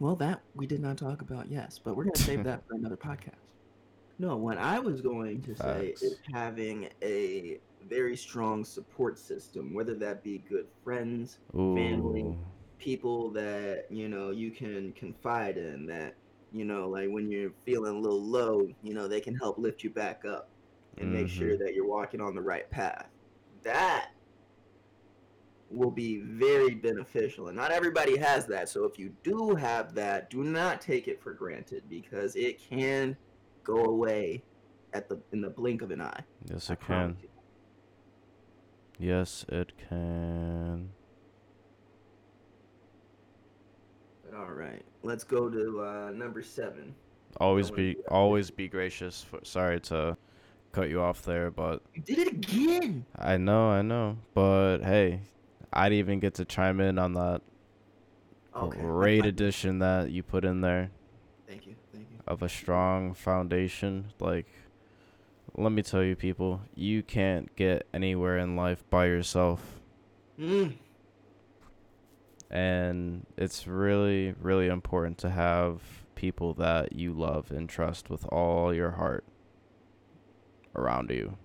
[0.00, 2.74] Well, that we did not talk about, yes, but we're going to save that for
[2.74, 3.34] another podcast.
[4.18, 6.02] No, what I was going to say Facts.
[6.02, 11.74] is having a very strong support system, whether that be good friends, Ooh.
[11.76, 12.38] Family.
[12.78, 16.14] people that, you know, you can confide in, that,
[16.50, 19.84] you know, like when you're feeling a little low, you know, they can help lift
[19.84, 20.48] you back up
[20.96, 21.58] and make sure Mhm.
[21.58, 23.06] that you're walking on the right path.
[23.62, 24.12] That
[25.70, 27.48] will be very beneficial.
[27.48, 28.68] And not everybody has that.
[28.68, 33.16] So if you do have that, do not take it for granted because it can
[33.64, 34.42] go away
[34.92, 36.20] at the in the blink of an eye.
[36.50, 37.16] Yes, it can.
[37.22, 37.28] you.
[38.98, 40.90] Yes, it can.
[44.36, 44.82] All right.
[45.02, 46.94] Let's go to uh, number seven.
[47.38, 49.22] Always be always be gracious.
[49.22, 50.16] For, sorry to
[50.72, 53.06] cut you off there, but You did it again.
[53.16, 54.18] I know, I know.
[54.34, 55.20] But hey,
[55.72, 57.42] I didn't even get to chime in on that
[58.54, 58.80] Okay.
[58.80, 60.90] great addition that you put in there
[61.46, 61.76] Thank you.
[61.92, 62.18] Thank you.
[62.26, 64.12] of a strong foundation.
[64.18, 64.46] Like,
[65.54, 69.80] let me tell you, people, you can't get anywhere in life by yourself.
[70.38, 70.74] Mm.
[72.50, 75.80] And it's really, really important to have
[76.16, 79.24] people that you love and trust with all your heart
[80.74, 81.36] around you.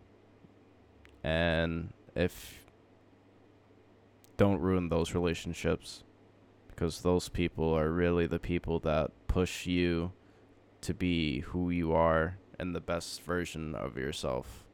[1.23, 2.64] And if
[4.37, 6.03] don't ruin those relationships
[6.67, 10.11] because those people are really the people that push you
[10.81, 14.65] to be who you are and the best version of yourself.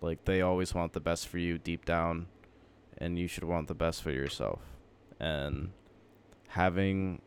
[0.00, 2.26] Like they always want the best for you deep down
[2.98, 4.60] and you should want the best for yourself.
[5.18, 5.70] And
[6.48, 7.22] having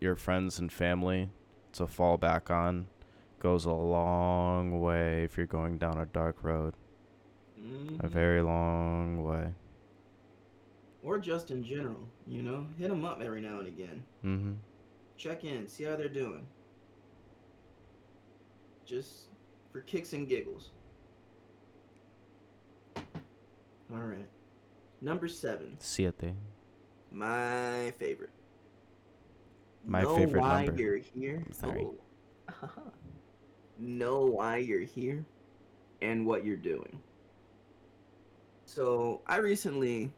[0.00, 1.30] your friends and family
[1.72, 2.86] to fall back on
[3.40, 6.74] goes a long way if you're going down a dark road.
[7.56, 8.08] A Mhm.
[8.10, 9.54] very long way.
[11.02, 14.04] Or just in general, you know, hit them up every now and again.
[14.24, 14.56] Mhm.
[15.16, 16.46] Check in, see how they're doing.
[18.84, 19.28] Just
[19.72, 20.70] for kicks and giggles.
[23.90, 24.28] All right.
[25.00, 26.34] Number seven, Siete.
[27.10, 28.30] my favorite.
[29.84, 30.82] My know favorite why number.
[30.82, 31.42] you're here.
[31.46, 31.86] I'm sorry.
[32.62, 32.68] Oh.
[33.78, 35.24] know why you're here
[36.02, 37.00] and what you're doing.
[38.64, 40.12] So I recently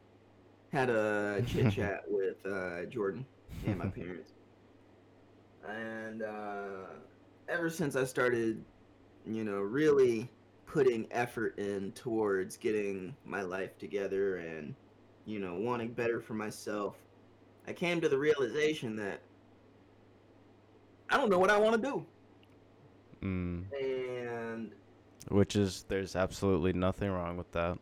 [0.73, 3.25] had a chit chat with uh, Jordan
[3.67, 4.33] and my parents,
[5.69, 6.87] and uh,
[7.49, 8.63] ever since I started,
[9.27, 10.29] you know, really
[10.67, 14.73] putting effort in towards getting my life together and
[15.27, 16.97] you know wanting better for myself,
[17.67, 19.21] I came to the realization that
[21.11, 22.07] I don't know what I want to do.
[23.23, 23.65] Mm.
[23.79, 24.71] And
[25.29, 27.79] Which is there's absolutely nothing wrong with that.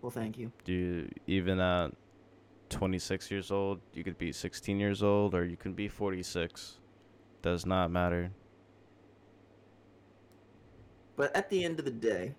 [0.00, 0.52] well, thank you.
[0.64, 1.92] Do you even at
[2.74, 6.80] 26 years old, you could be 16 years old or you can be 46.
[7.40, 8.32] Does not matter.
[11.16, 12.34] But at the end of the day,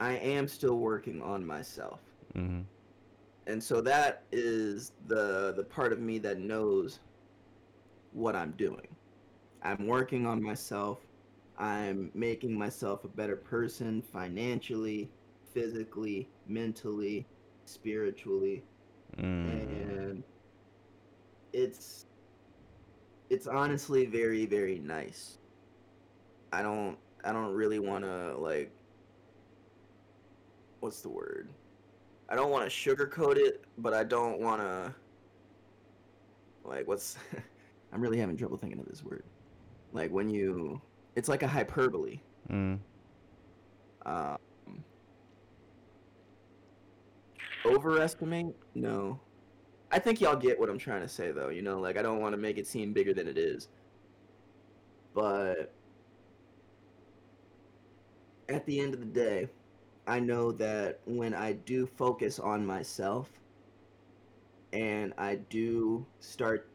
[0.00, 2.00] I am still working on myself.
[2.34, 2.64] Mhm.
[3.46, 7.00] And so that is the the part of me that knows
[8.12, 8.88] what I'm doing.
[9.62, 11.06] I'm working on myself.
[11.58, 15.10] I'm making myself a better person financially,
[15.52, 17.26] physically, mentally,
[17.64, 18.62] spiritually.
[19.18, 19.24] Mm.
[19.24, 20.22] and
[21.52, 22.06] it's
[23.28, 25.36] it's honestly very very nice
[26.50, 28.70] i don't i don't really want to like
[30.80, 31.50] what's the word
[32.30, 34.94] i don't want to sugarcoat it but i don't want to
[36.64, 37.18] like what's
[37.92, 39.24] i'm really having trouble thinking of this word
[39.92, 40.80] like when you
[41.16, 42.18] it's like a hyperbole
[42.50, 42.78] Mm.
[44.06, 44.36] um,
[47.64, 48.54] overestimate?
[48.74, 49.20] No.
[49.90, 51.50] I think y'all get what I'm trying to say, though.
[51.50, 53.68] You know, like I don't want to make it seem bigger than it is.
[55.14, 55.72] But
[58.48, 59.48] at the end of the day,
[60.06, 63.28] I know that when I do focus on myself
[64.72, 66.68] and I do start,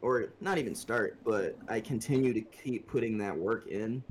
[0.00, 4.02] or not even start, but I continue to keep putting that work in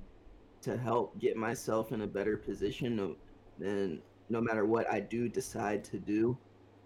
[0.62, 3.16] to help get myself in a better position of,
[3.60, 6.38] then no matter what I do decide to do,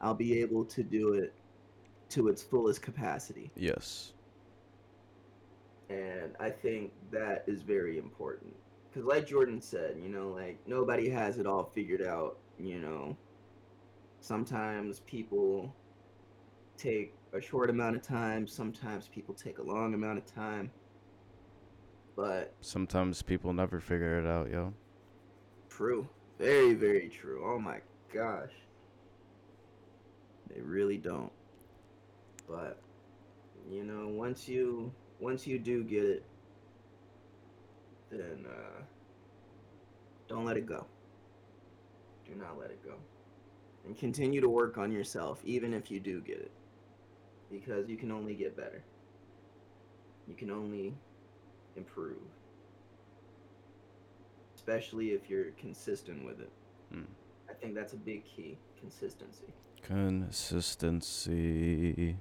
[0.01, 1.33] I'll be able to do it
[2.09, 3.51] to its fullest capacity.
[3.55, 4.13] Yes.
[5.89, 8.55] And I think that is very important.
[8.89, 12.37] Because, like Jordan said, you know, like nobody has it all figured out.
[12.59, 13.15] You know,
[14.21, 15.73] sometimes people
[16.77, 20.71] take a short amount of time, sometimes people take a long amount of time.
[22.15, 24.73] But Sometimes people never figure it out, yo.
[25.69, 26.07] True.
[26.37, 27.43] Very, very true.
[27.45, 27.79] Oh my
[28.13, 28.51] gosh.
[30.53, 31.31] They really don't.
[32.47, 32.79] But
[33.69, 36.25] you know, once you once you do get it,
[38.11, 38.81] then uh
[40.27, 40.85] don't let it go.
[42.25, 42.95] Do not let it go.
[43.85, 46.51] And continue to work on yourself even if you do get it.
[47.51, 48.83] Because you can only get better.
[50.27, 50.93] You can only
[51.75, 52.17] improve
[54.65, 56.49] especially if you're consistent with it.
[56.93, 57.05] Mm.
[57.47, 59.45] I think that's a big key consistency.
[59.83, 62.17] Consistency.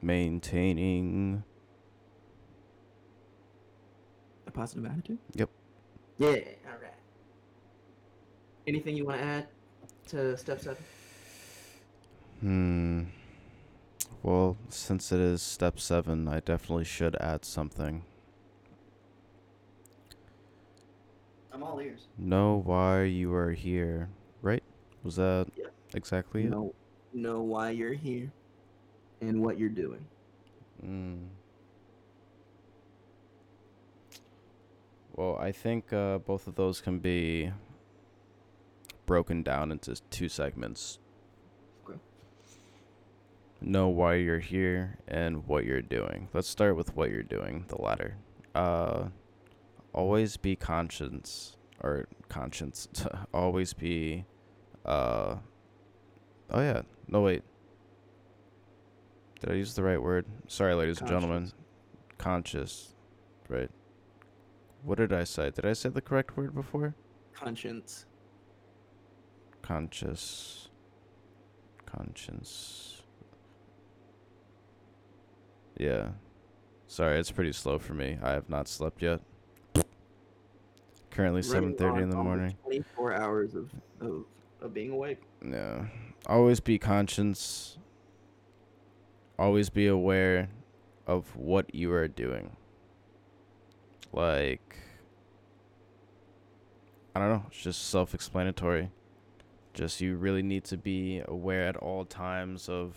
[0.00, 1.44] Maintaining.
[4.46, 5.18] A positive attitude?
[5.34, 5.50] Yep.
[6.16, 6.94] Yeah, all right.
[8.66, 9.48] Anything you want to add
[10.08, 10.82] to step seven?
[12.40, 13.02] Hmm.
[14.22, 18.04] Well, since it is step seven, I definitely should add something.
[21.60, 22.08] I'm all ears.
[22.16, 24.08] Know why you are here,
[24.40, 24.62] right?
[25.02, 25.66] Was that Yeah.
[25.94, 26.50] exactly it?
[26.50, 26.74] Know
[27.12, 28.32] know why you're here,
[29.20, 30.06] and what you're doing.
[30.82, 31.28] Mm.
[35.14, 37.52] Well, I think uh, both of those can be
[39.04, 40.98] broken down into two segments.
[41.84, 41.98] Okay.
[43.60, 46.28] Know why you're here and what you're doing.
[46.32, 48.16] Let's start with what you're doing, the latter.
[48.54, 49.08] Uh,
[49.92, 52.88] always be conscious, or conscience.
[53.34, 54.24] always be.
[54.84, 55.36] Uh,
[56.50, 56.82] oh, yeah.
[57.08, 57.42] No, wait.
[59.40, 60.26] Did I use the right word?
[60.48, 61.50] Sorry, ladies and gentlemen.
[62.18, 62.94] Conscious,
[63.48, 63.70] right?
[64.82, 65.50] What did I say?
[65.50, 66.94] Did I say the correct word before?
[67.32, 68.04] Conscience.
[69.62, 70.68] Conscious.
[71.86, 73.02] Conscience.
[75.78, 76.10] Yeah.
[76.86, 78.18] Sorry, it's pretty slow for me.
[78.22, 79.20] I have not slept yet.
[81.20, 82.56] Currently 7:30 in the morning.
[82.62, 84.24] 24 hours of, of,
[84.62, 85.20] of being awake.
[85.46, 85.84] Yeah.
[86.26, 87.76] Always be conscious.
[89.38, 90.48] Always be aware
[91.06, 92.56] of what you are doing.
[94.12, 94.78] Like
[97.14, 98.90] I don't know, it's just self-explanatory.
[99.74, 102.96] Just you really need to be aware at all times of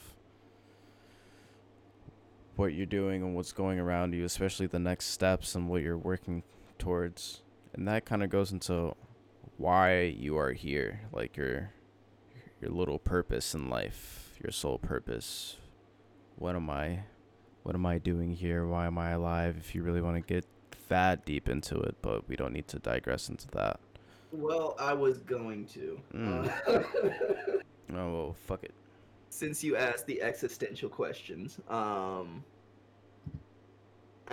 [2.55, 5.97] what you're doing and what's going around you, especially the next steps and what you're
[5.97, 6.43] working
[6.79, 7.42] towards.
[7.73, 8.93] And that kind of goes into
[9.57, 11.71] why you are here, like your
[12.61, 15.57] your little purpose in life, your sole purpose.
[16.35, 17.03] What am I
[17.63, 18.65] what am I doing here?
[18.67, 19.55] Why am I alive?
[19.57, 20.45] If you really want to get
[20.89, 23.79] that deep into it, but we don't need to digress into that.
[24.31, 25.99] Well, I was going to.
[26.13, 26.51] Mm.
[26.67, 27.59] Uh,
[27.95, 28.73] Oh well, fuck it.
[29.29, 32.43] since you asked the existential questions, um,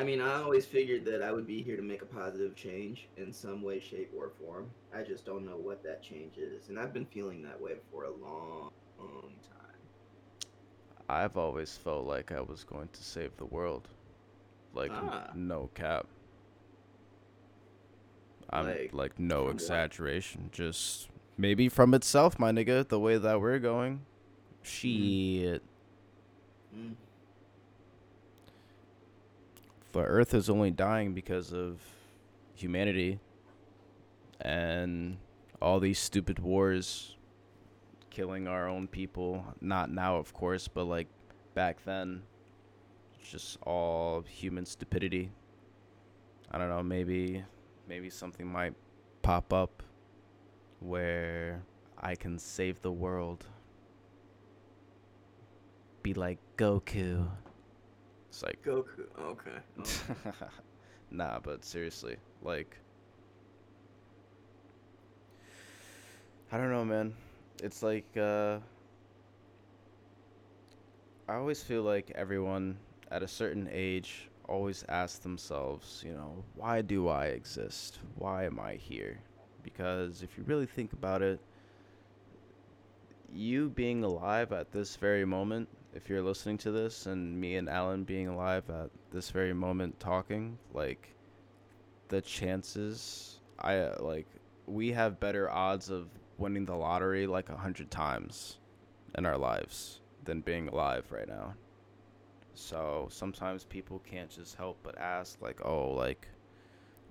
[0.01, 3.07] I mean, I always figured that I would be here to make a positive change
[3.19, 4.71] in some way, shape, or form.
[4.97, 8.05] I just don't know what that change is, and I've been feeling that way for
[8.05, 9.77] a long, long time.
[11.11, 13.89] I've always felt like I was going to save the world.
[14.73, 15.33] Like Ah.
[15.35, 16.07] no cap.
[18.49, 19.55] I'm Like, like, no from what?
[19.57, 20.49] exaggeration.
[20.51, 24.01] Just maybe from itself, my nigga, the way that we're going.
[24.63, 25.63] Shit.
[26.75, 26.95] Mm.
[29.93, 31.81] The uh, earth is only dying because of
[32.55, 33.19] humanity
[34.41, 35.17] and
[35.61, 37.17] all these stupid wars
[38.11, 39.45] killing our own people.
[39.61, 41.09] Not now, of course, but like
[41.55, 42.23] back then.
[43.23, 45.31] Just all human stupidity.
[46.51, 47.45] I don't know, maybe
[47.89, 48.75] maybe something might
[49.23, 49.83] pop up
[50.81, 51.63] where
[51.99, 53.47] I can save the world.
[56.03, 57.29] Be like Goku.
[58.31, 59.07] It's like Goku.
[59.21, 59.51] Okay.
[59.81, 60.31] okay.
[61.11, 62.77] nah, but seriously, like
[66.53, 67.13] I don't know, man.
[67.61, 68.59] It's like uh
[71.29, 72.79] I always feel like everyone
[73.11, 77.99] at a certain age always asks themselves, you know, why do I exist?
[78.17, 79.19] Why am I here?
[79.65, 81.41] Because if you really think about it,
[83.33, 87.69] you being alive at this very moment, if you're listening to this, and me and
[87.69, 91.15] Allen being alive at this very moment talking, like
[92.09, 94.27] the chances, I like
[94.67, 98.59] we have better odds of winning the lottery like a hundred times
[99.17, 101.55] in our lives than being alive right now.
[102.55, 106.29] So sometimes people can't just help but ask, like, oh, like,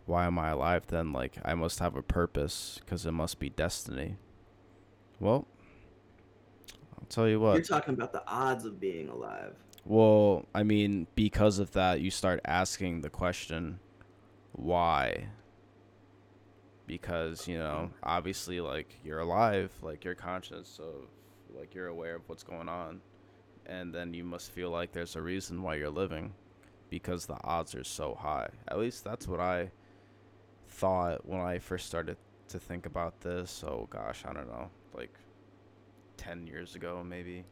[0.06, 1.12] why am I alive then?
[1.12, 4.18] Like, I must have a purpose because it must be destiny.
[5.20, 5.48] Well,
[7.00, 7.56] I'll tell you what.
[7.56, 9.56] You're talking about the odds of being alive.
[9.86, 13.80] Well, I mean, because of that, you start asking the question,
[14.52, 15.30] why?
[16.86, 21.08] Because, you know, obviously, like, you're alive, like, you're conscious of,
[21.58, 23.02] like, you're aware of what's going on.
[23.66, 26.34] And then you must feel like there's a reason why you're living
[26.89, 28.50] because the odds are so high.
[28.68, 29.72] At least that's what I
[30.68, 32.18] thought when I first started
[32.50, 33.64] to think about this.
[33.66, 35.14] Oh, gosh, I don't know, like
[36.20, 37.45] 10 years ago, maybe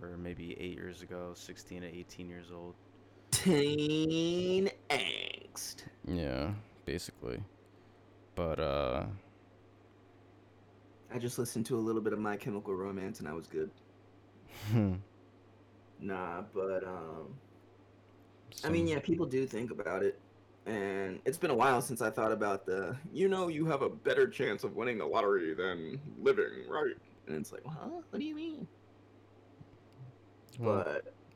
[0.00, 2.74] or maybe eight years ago, 16 to 18 years old.
[3.32, 5.82] Teen angst.
[6.06, 6.52] Yeah,
[6.84, 7.42] basically.
[8.36, 9.04] But, uh,
[11.12, 13.70] I just listened to a little bit of My Chemical Romance and I was good.
[16.00, 17.34] Nah, but um,
[18.64, 20.18] I mean, yeah, people do think about it,
[20.66, 22.96] and it's been a while since I thought about the.
[23.12, 26.94] You know, you have a better chance of winning the lottery than living, right?
[27.28, 27.88] And it's like, huh?
[28.10, 28.66] What do you mean?
[30.58, 30.84] Well,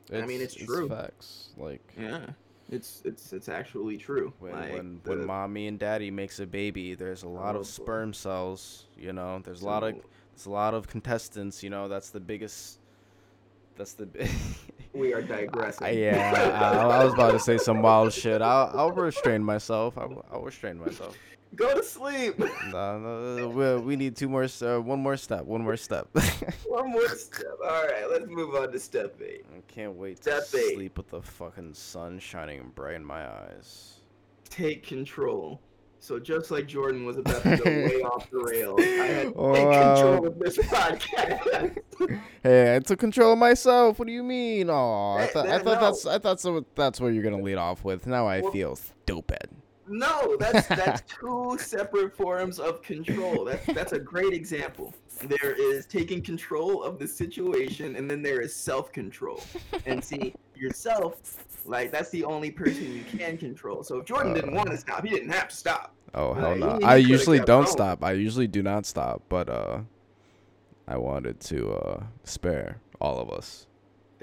[0.09, 0.89] but I mean, it's true.
[0.89, 1.49] facts.
[1.57, 2.25] Like yeah,
[2.69, 4.33] it's it's it's actually true.
[4.39, 7.65] when like, when, the- when mommy and daddy makes a baby, there's a lot of
[7.67, 8.87] sperm cells.
[8.97, 9.95] You know, there's a lot of
[10.35, 11.63] there's a lot of contestants.
[11.63, 12.79] You know, that's the biggest.
[13.77, 14.07] That's the.
[14.93, 15.87] we are digressing.
[15.87, 18.41] I- yeah, I, I was about to say some wild shit.
[18.41, 19.97] I'll, I'll restrain myself.
[19.97, 21.15] I'll, I'll restrain myself.
[21.55, 22.39] Go to sleep.
[22.71, 24.47] No, no, we, we need two more.
[24.61, 25.45] Uh, one more step.
[25.45, 26.07] One more step.
[26.65, 27.45] One more step.
[27.63, 29.45] All right, let's move on to step eight.
[29.55, 30.73] I can't wait to eight.
[30.73, 33.99] sleep with the fucking sun shining bright in my eyes.
[34.49, 35.61] Take control.
[35.99, 39.33] So just like Jordan was about to go way off the rails, I had to
[39.35, 41.77] Oh, take control of this podcast.
[42.41, 43.99] Hey, I took control of myself.
[43.99, 44.69] What do you mean?
[44.69, 45.91] Oh, I thought I thought no.
[45.91, 46.65] that's I thought so.
[46.75, 48.05] That's what you're gonna lead off with.
[48.07, 49.49] Now I Well- feel stupid.
[49.87, 53.45] No, that's that's two separate forms of control.
[53.45, 54.93] That's that's a great example.
[55.21, 59.41] There is taking control of the situation, and then there is self-control.
[59.85, 63.83] And see, yourself, like that's the only person you can control.
[63.83, 64.57] So if Jordan didn't Uh.
[64.57, 65.93] want to stop, he didn't have to stop.
[66.15, 66.79] Oh hell no!
[66.83, 67.67] I usually don't going.
[67.67, 68.03] stop.
[68.03, 69.79] I usually do not stop, but uh,
[70.87, 73.67] I wanted to uh spare all of us.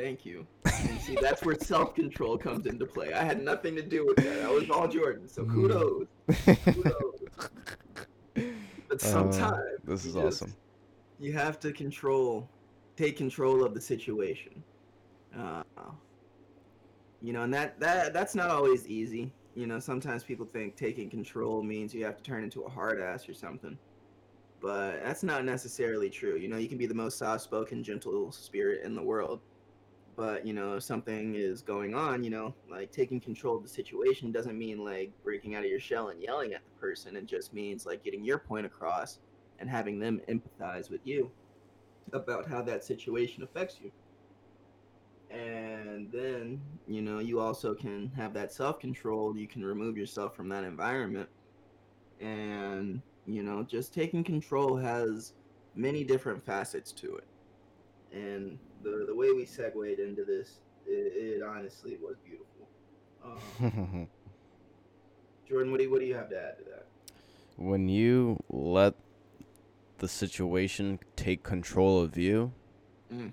[0.00, 0.46] Thank you.
[0.64, 3.12] And see, that's where self-control comes into play.
[3.12, 4.44] I had nothing to do with that.
[4.46, 5.28] I was all Jordan.
[5.28, 5.54] So Mhm.
[5.54, 6.06] kudos.
[6.74, 7.50] kudos.
[8.88, 10.54] But Uh, sometimes this you is just- awesome.
[11.18, 12.48] You have to control,
[12.96, 14.64] take control of the situation.
[15.36, 15.62] Uh,
[17.20, 19.32] you know, and that that that's not always easy.
[19.54, 23.00] You know, sometimes people think taking control means you have to turn into a hard
[23.00, 23.78] ass or something.
[24.60, 26.36] But that's not necessarily true.
[26.36, 29.40] You know, you can be the most soft-spoken, gentle spirit in the world.
[30.16, 34.32] But, you know, something is going on, you know, like taking control of the situation
[34.32, 37.16] doesn't mean like breaking out of your shell and yelling at the person.
[37.16, 39.18] It just means like getting your point across
[39.60, 41.30] and having them empathize with you
[42.12, 43.90] about how that situation affects you.
[45.30, 49.36] And then, you know, you also can have that self control.
[49.36, 51.28] You can remove yourself from that environment.
[52.20, 55.34] And, you know, just taking control has
[55.76, 57.26] many different facets to it.
[58.12, 62.68] And the, the way we segued into this, it, it honestly was beautiful.
[63.24, 64.08] Um,
[65.48, 66.86] Jordan, what do, you, what do you have to add to that?
[67.56, 68.94] when you let
[69.98, 72.52] the situation take control of you,
[73.12, 73.32] Mm.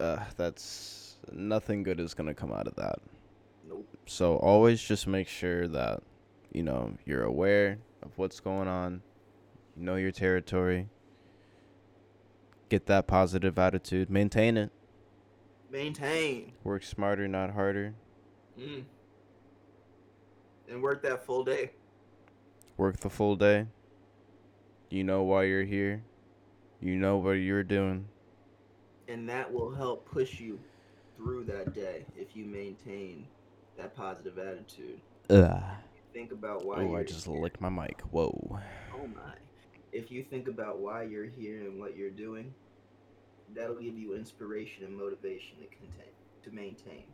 [0.00, 3.00] uh, that's nothing good is gonna come out of that.
[3.68, 3.86] Nope.
[4.06, 6.00] So always just make sure that
[6.52, 9.02] you know you're aware of what's going on,
[9.76, 10.88] you know your territory.
[12.68, 14.70] Get that positive attitude, maintain it.
[15.70, 16.52] Maintain.
[16.64, 17.94] Work smarter, not harder.
[18.58, 18.84] Mm.
[20.70, 21.70] And work that full day.
[22.76, 23.66] Work the full day.
[24.90, 26.02] You know why you're here.
[26.80, 28.06] You know what you're doing.
[29.08, 30.58] And that will help push you
[31.16, 33.26] through that day if you maintain
[33.76, 35.00] that positive attitude.
[35.30, 35.62] Ugh.
[36.12, 37.40] Think about why Oh, I just here.
[37.40, 38.00] licked my mic.
[38.10, 38.60] Whoa.
[38.94, 39.32] Oh my.
[39.92, 42.52] If you think about why you're here and what you're doing,
[43.54, 46.12] that'll give you inspiration and motivation to contain
[46.42, 47.04] to maintain.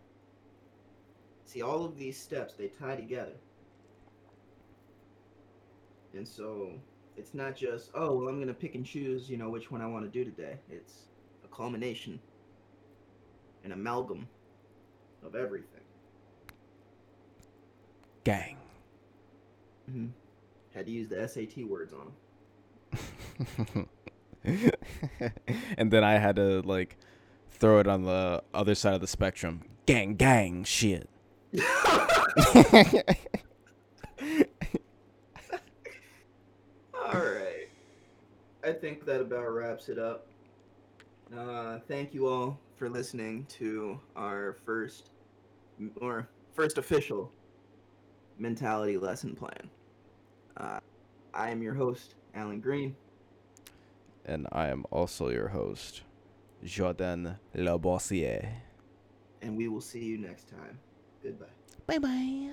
[1.44, 3.36] See all of these steps they tie together.
[6.14, 6.70] And so
[7.16, 9.86] it's not just, oh well I'm gonna pick and choose, you know, which one I
[9.86, 10.58] want to do today.
[10.70, 11.08] It's
[11.44, 12.18] a culmination,
[13.64, 14.26] an amalgam
[15.24, 15.80] of everything.
[18.24, 18.56] Gang.
[19.90, 20.06] Mm-hmm.
[20.74, 22.12] Had to use the SAT words on them.
[24.44, 26.96] and then I had to like
[27.50, 29.62] throw it on the other side of the spectrum.
[29.86, 31.08] Gang, gang, shit.
[36.94, 37.68] All right.
[38.64, 40.26] I think that about wraps it up.
[41.36, 45.10] Uh, thank you all for listening to our first
[46.00, 47.30] or first official
[48.38, 49.70] mentality lesson plan.
[50.56, 50.78] Uh,
[51.32, 52.96] I am your host, Allen Green.
[54.26, 56.02] and I am also your host,
[56.64, 58.48] Jordan Labossiere.
[59.42, 60.78] and we will see you next time.
[61.22, 61.46] Goodbye.
[61.86, 62.50] Bye bye.